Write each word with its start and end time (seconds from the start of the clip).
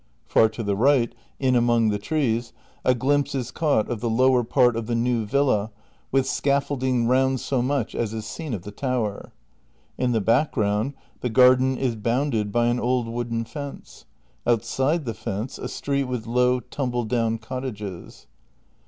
Far 0.25 0.49
to 0.49 0.63
the 0.63 0.75
right, 0.75 1.13
in 1.39 1.55
among 1.55 1.89
the 1.89 1.99
trees, 1.99 2.53
a 2.83 2.95
glimpse 2.95 3.35
is 3.35 3.51
caught 3.51 3.87
of 3.87 3.99
the 3.99 4.09
lower 4.09 4.43
part 4.43 4.75
of 4.75 4.87
the 4.87 4.95
new 4.95 5.27
villa, 5.27 5.69
with 6.11 6.25
scaffolding 6.25 7.05
round 7.05 7.39
so 7.39 7.61
much 7.61 7.93
as 7.93 8.11
is 8.11 8.25
seen 8.25 8.55
of 8.55 8.63
the 8.63 8.71
tower. 8.71 9.31
In 9.99 10.11
the 10.11 10.19
background 10.19 10.95
the 11.19 11.29
garden 11.29 11.77
is 11.77 11.95
bounded 11.95 12.51
by 12.51 12.65
an 12.65 12.79
old 12.79 13.05
wooden 13.07 13.45
fence. 13.45 14.05
Outside 14.47 15.05
the 15.05 15.13
fence, 15.13 15.59
a 15.59 15.67
street 15.67 16.05
with 16.05 16.25
low, 16.25 16.59
tumble 16.61 17.05
doion 17.05 17.39
cottages. 17.39 18.25